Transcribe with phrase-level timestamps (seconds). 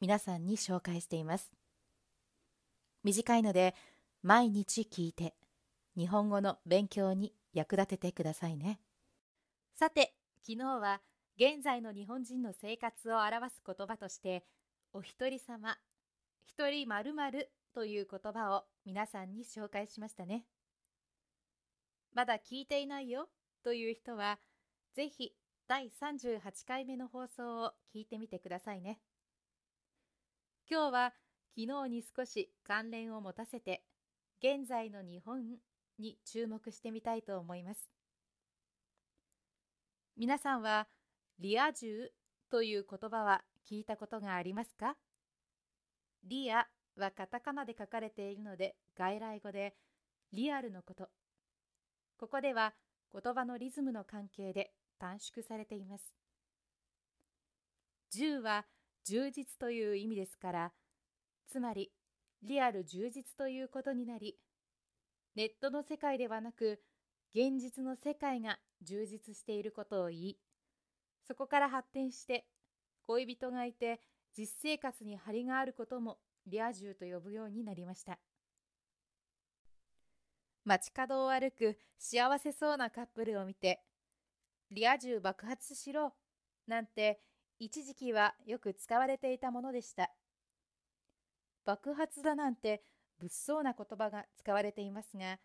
[0.00, 1.50] 皆さんに紹介しています。
[3.04, 3.74] 短いので
[4.22, 5.34] 毎日聞いて
[5.96, 8.80] 日本語の勉強に役立ててくださいね。
[9.74, 11.00] さて、昨日は
[11.36, 14.44] 現在の日本人の生活を表す言葉として
[14.92, 15.76] お一人様、
[16.44, 20.44] 一人まるという言葉を皆さんに紹介しましたね。
[22.14, 23.28] まだ聞いていないよ
[23.62, 24.38] という人は
[24.94, 25.32] ぜひ
[25.68, 28.98] 第38回目の放送を聞いてみてくださいね。
[30.70, 31.14] 今日は
[31.58, 33.82] 昨日に少し関連を持たせて
[34.42, 35.56] 現在の日本
[35.98, 37.80] に注目してみたいと思います。
[40.18, 40.86] 皆さんは
[41.38, 42.10] リア充
[42.50, 44.96] という言葉は聞いたことがありますか？
[46.24, 46.66] リア
[46.98, 49.74] はカタカナで書かれているので外来語で
[50.34, 51.08] リアルのこと。
[52.18, 52.74] ここでは
[53.10, 56.12] 言葉のリズムの関係で短縮されています。
[58.14, 58.66] 10は
[59.08, 60.72] 充実という意味ですから、
[61.46, 61.90] つまり
[62.42, 64.36] リアル充実ということになり、
[65.34, 66.78] ネットの世界ではなく、
[67.34, 70.38] 現実の世界が充実していることを言い、
[71.26, 72.44] そこから発展して
[73.06, 74.02] 恋人がいて
[74.36, 78.18] 実生活に張りがあることもリア充と呼ぶようになりました。
[80.66, 83.80] 街角を歩く幸せそうなカップルを見て、
[84.70, 86.12] リア充爆発しろ
[86.66, 87.22] なんて
[87.58, 90.10] 一時期はよく使われていたものでした。
[91.64, 92.82] 爆発だなんて
[93.18, 95.38] 物騒な言葉が使われていますが、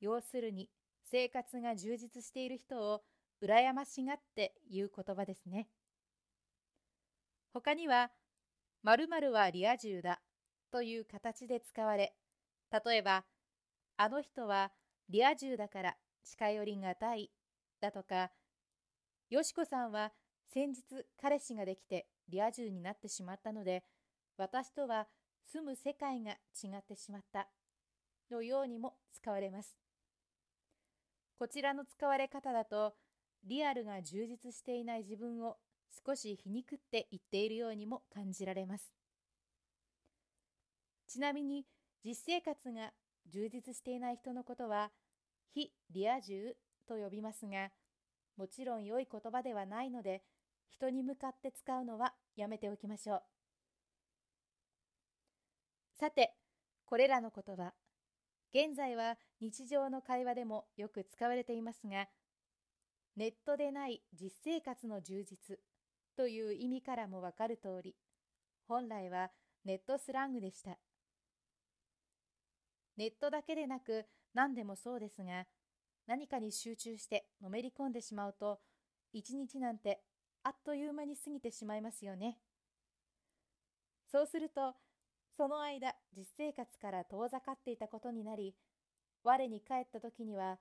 [0.00, 0.68] 要するに
[1.10, 3.02] 生活が充実している人を
[3.42, 5.68] 羨ましがって言う言葉ですね。
[7.52, 8.10] 他には、
[8.82, 10.20] 〇〇はリア充だ
[10.70, 12.14] という形で使われ、
[12.84, 13.24] 例えば、
[13.96, 14.72] あの人は
[15.08, 17.30] リア充だから近寄りがたい
[17.80, 18.30] だとか、
[19.30, 20.12] よしこさんは
[20.52, 20.82] 先日
[21.20, 23.84] 彼氏ができてリア充になってしまったので、
[24.36, 25.06] 私とは
[25.52, 27.48] 住む世界が違ってしまった
[28.30, 29.76] のようにも使われます。
[31.38, 32.94] こちらの使われ方だと、
[33.44, 35.56] リアルが充実していない自分を
[36.06, 38.94] 少し皮肉って言っているようにも感じられます。
[41.06, 41.66] ちなみに、
[42.04, 42.92] 実生活が
[43.26, 44.90] 充実していない人のことは、
[45.52, 46.56] 非リア充
[46.86, 47.70] と呼びますが、
[48.36, 50.22] もちろん良い言葉ではないので、
[50.68, 53.22] 人に向かって使うのはやめておきましょう。
[55.98, 56.34] さて、
[56.86, 57.72] これらの言葉、
[58.52, 62.08] 現在は日常の会話でもよく使われていますが、
[63.16, 65.58] ネットでない実生活の充実
[66.16, 67.96] という意味からもわかる通り、
[68.68, 69.30] 本来は
[69.64, 70.78] ネットスラングでした。
[72.96, 75.46] ネットだけでなく何でもそうですが、
[76.06, 78.60] 何かに集中してのめり込んでしまうと、
[79.12, 80.02] 一日なんて
[80.42, 82.38] あっという間に過ぎてしまいますよね。
[84.10, 84.74] そうすると、
[85.36, 88.54] その間実生活から遠ざかっていたことになり、
[89.24, 90.58] 我に帰った時には、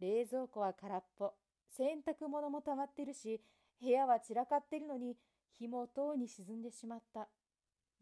[0.00, 1.32] 冷蔵庫は空っぽ、
[1.76, 3.40] 洗濯物も溜まってるし、
[3.80, 5.16] 部屋は散らかってるのに、
[5.58, 7.28] 日もとうに沈んでしまった。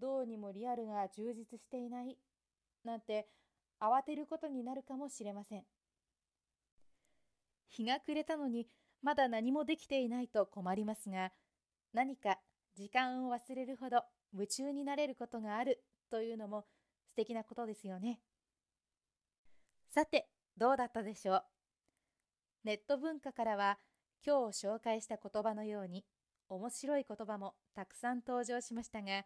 [0.01, 2.17] どうにもリアルが充実していない。
[2.85, 3.29] なんて、
[3.81, 5.65] 慌てることになるかもしれません。
[7.79, 8.67] 日が暮れたのに
[9.03, 11.31] まだ何もできていないと困りますが、
[11.95, 12.39] 何か
[12.77, 14.03] 時間を忘れるほど
[14.33, 16.65] 夢中になれることがあるというのも
[17.11, 18.21] 素敵なことですよね。
[19.91, 21.45] さて、どうだったでしょう？
[22.65, 23.79] ネット文化からは
[24.27, 26.05] 今日紹介した言葉のように
[26.49, 29.25] 面白い言葉もたくさん登場しましたが、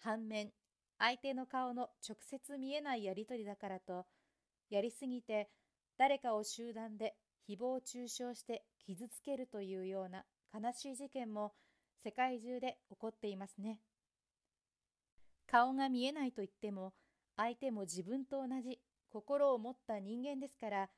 [0.00, 0.50] 反面、
[0.98, 4.04] 相手の顔の直接見えないやりとりだからと、
[4.68, 5.48] やりすぎて
[5.96, 7.14] 誰かを集団で
[7.48, 11.52] 誹謗中傷して傷つけるというような悲しい事件も
[12.02, 13.80] 世界中で起こっていますね。
[15.46, 16.94] 顔が見えないと言っても
[17.36, 18.80] 相手も自分と同じ
[19.10, 20.88] 心を持った人間ですから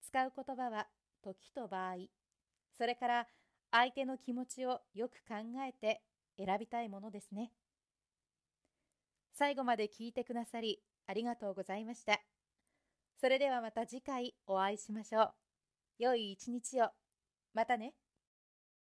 [0.00, 0.88] 使う言葉は
[1.22, 1.96] 時と場合
[2.76, 3.26] それから
[3.70, 5.36] 相手の気持ちをよく考
[5.66, 6.02] えて
[6.36, 7.52] 選びたいものですね。
[9.34, 12.20] 最後まで聞いてくださりありがとうございました。
[13.20, 15.41] それではまた次回お会いしましょう。
[15.98, 16.90] 良い一日を。
[17.54, 17.94] またね。